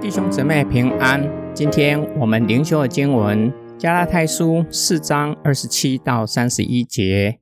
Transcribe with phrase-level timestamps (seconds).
[0.00, 7.40] 弟兄姊妹平安，今天我们灵修的经文加拉太书四章二十七到三十一节。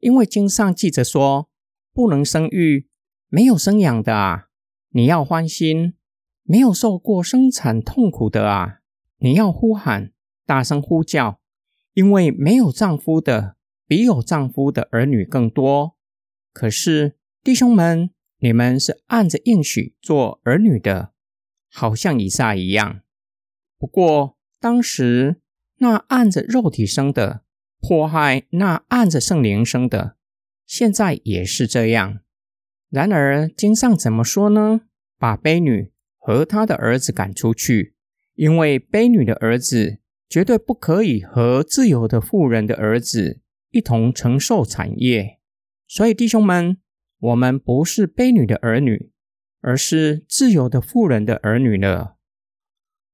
[0.00, 1.48] 因为经上记着说，
[1.94, 2.88] 不能生育，
[3.28, 4.48] 没有生养的啊，
[4.90, 5.94] 你要欢心；
[6.42, 8.80] 没有受过生产痛苦的啊，
[9.18, 10.12] 你要呼喊，
[10.44, 11.40] 大声呼叫。
[11.94, 13.55] 因为没有丈夫的，
[13.86, 15.96] 比有丈夫的儿女更多。
[16.52, 21.12] 可是弟兄们，你们是按着应许做儿女的，
[21.70, 23.00] 好像以撒一样。
[23.78, 25.40] 不过当时
[25.78, 27.42] 那按着肉体生的。
[27.78, 30.16] 迫害那按着圣灵生的，
[30.66, 32.20] 现在也是这样。
[32.90, 34.80] 然而经上怎么说呢？
[35.18, 37.94] 把卑女和她的儿子赶出去，
[38.34, 45.38] 因为卑女的儿子绝对不可以和自由的妇人的儿子一同承受产业。
[45.86, 46.78] 所以弟兄们，
[47.18, 49.10] 我们不是卑女的儿女，
[49.60, 52.16] 而是自由的妇人的儿女了。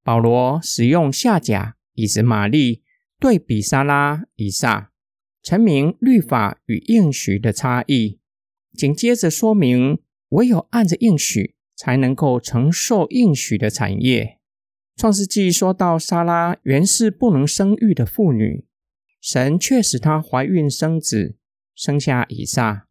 [0.03, 2.83] 保罗使用下甲以及玛丽。
[3.21, 4.91] 对比沙拉、以撒，
[5.45, 8.19] 阐明律法与应许的差异。
[8.73, 14.41] 紧接着说明，唯有按着应许，才能够承受应许的产业。
[14.97, 18.67] 创世纪说到，沙拉原是不能生育的妇女，
[19.23, 21.37] 神却使她怀孕生子，
[21.77, 22.89] 生下以撒。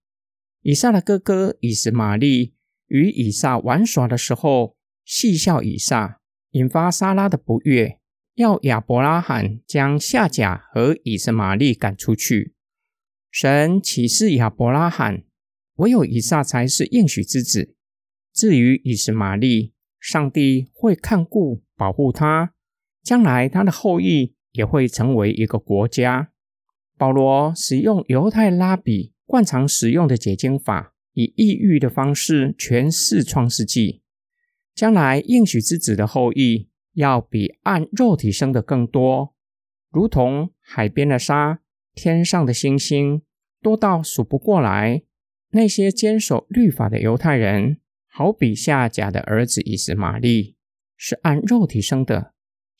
[0.61, 2.55] 以撒的哥哥以实玛利
[2.87, 7.99] 与以撒玩耍的时候，戏笑以撒，引发沙拉的不悦。
[8.35, 12.53] 要亚伯拉罕将夏甲和以实玛利赶出去。
[13.29, 15.25] 神启示亚伯拉罕，
[15.75, 17.75] 唯有以撒才是应许之子。
[18.33, 22.53] 至于以实玛利，上帝会看顾保护他，
[23.03, 26.31] 将来他的后裔也会成为一个国家。
[26.97, 34.01] 保罗使用犹太拉比惯常使用的解经法，以异喻的方式诠释创世纪，
[34.75, 36.69] 将来应许之子的后裔。
[36.93, 39.33] 要比按肉体生的更多，
[39.91, 41.61] 如同海边的沙、
[41.95, 43.21] 天上的星星，
[43.61, 45.03] 多到数不过来。
[45.51, 47.79] 那些坚守律法的犹太人，
[48.09, 50.57] 好比夏甲的儿子以实玛利，
[50.97, 52.30] 是按肉体生的，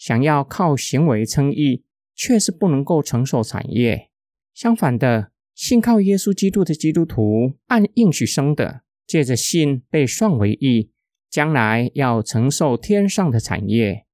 [0.02, 1.84] 想要靠行为称义，
[2.16, 4.10] 却是不能够承受产业。
[4.52, 10.90] 相反的，信靠耶稣基督的基督徒，按应许生的，借着信被算为义。
[11.30, 14.08] 将来要承受天上的产业。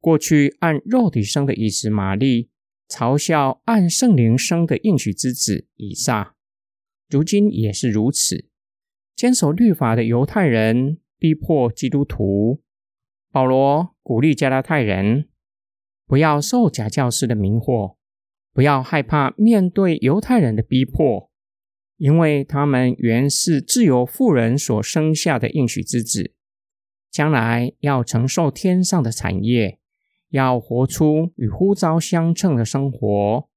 [0.00, 2.50] 过去按肉体生的以实玛利，
[2.88, 6.34] 嘲笑按圣灵生的应许之子以撒，
[7.08, 8.48] 如今也是如此。
[9.14, 12.60] 坚守律法的犹太人逼迫基督徒，
[13.32, 15.28] 保罗鼓励加拉太人
[16.06, 17.96] 不要受假教师的迷惑，
[18.52, 21.30] 不要害怕面对犹太人的逼迫。
[21.96, 26.34] 因为他们原是自由富人所生下的应许之子。
[27.10, 29.78] 将来要承受天上的产业，
[30.30, 33.48] 要活出与呼召相称的生活。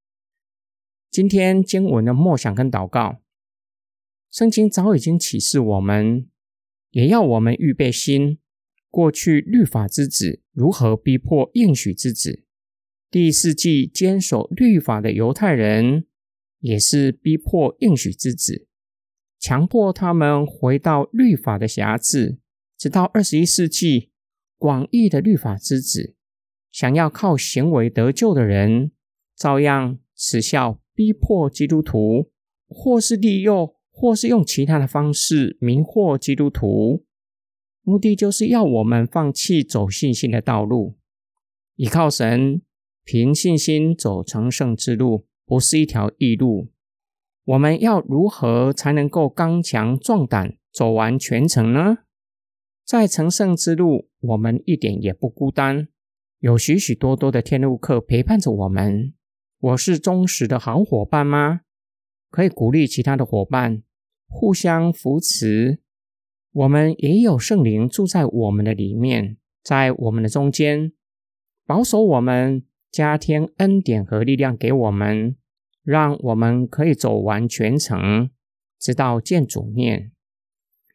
[1.09, 3.17] 今天经文的默想跟祷告，
[4.31, 6.29] 圣经早已经启示我们，
[6.91, 8.39] 也要我们预备心。
[8.95, 12.45] 过去律法之子如何逼迫应许之子？
[13.11, 16.05] 第四季坚守律法的犹太人，
[16.61, 18.69] 也是逼迫应许之子，
[19.37, 22.37] 强迫他们回到律法的辖制。
[22.77, 24.11] 直到二十一世纪，
[24.57, 26.15] 广义的律法之子
[26.71, 28.91] 想要靠行为得救的人，
[29.35, 32.31] 照样耻笑、逼迫基督徒，
[32.69, 37.04] 或是利诱，或是用其他的方式迷惑基督徒，
[37.87, 40.95] 目的就是要我们放弃走信心的道路，
[41.75, 42.63] 依靠神，
[43.03, 46.71] 凭信心走成圣之路，不是一条易路。
[47.43, 51.99] 我们要如何才能够刚强壮胆，走完全程呢？
[52.83, 55.87] 在成圣之路，我们一点也不孤单，
[56.39, 59.13] 有许许多多的天路客陪伴着我们。
[59.59, 61.61] 我是忠实的好伙伴吗？
[62.31, 63.83] 可以鼓励其他的伙伴，
[64.27, 65.81] 互相扶持。
[66.55, 70.93] 我们也有圣灵住在我们的里面，在我们的中间，
[71.65, 75.35] 保守我们，加添恩典和力量给我们，
[75.83, 78.29] 让我们可以走完全程，
[78.79, 80.13] 直到见主面。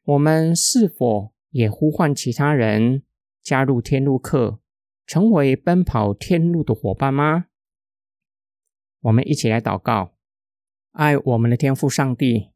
[0.04, 1.34] 我们是否？
[1.50, 3.02] 也呼唤其他人
[3.42, 4.60] 加入天路客，
[5.04, 7.46] 成为奔跑天路的伙伴吗？
[9.00, 10.14] 我们一起来祷告：
[10.92, 12.50] 爱我们的天父上帝，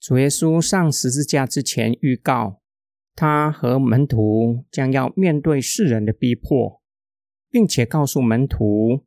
[0.00, 2.60] 主耶稣上十字架之前预告，
[3.14, 6.80] 他和门徒将要面对世人的逼迫，
[7.50, 9.04] 并且告诉门徒：“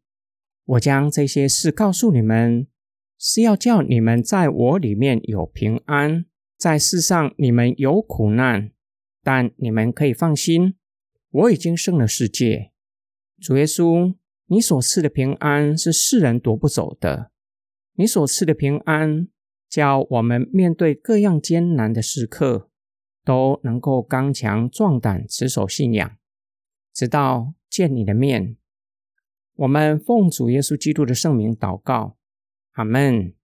[0.66, 2.68] 我将这些事告诉你们，
[3.18, 6.26] 是要叫你们在我里面有平安，
[6.58, 8.72] 在世上你们有苦难，
[9.24, 10.76] 但你们可以放心，
[11.30, 12.72] 我已经胜了世界。
[13.40, 14.16] 主耶稣，
[14.48, 17.32] 你所赐的平安是世人夺不走的。
[17.96, 19.28] 你所赐的平安，
[19.72, 22.70] 叫我们面对各样艰难的时刻，
[23.24, 26.18] 都能够刚强壮胆，持守信仰，
[26.94, 28.58] 直到见你的面。
[29.56, 32.18] 我们奉主耶稣基督的圣名祷告。
[32.74, 33.41] 阿门。